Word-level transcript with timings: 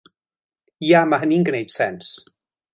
Ia 0.87 1.01
ma' 1.11 1.21
hynny'n 1.27 1.47
gwneud 1.51 1.73
sens. 1.77 2.19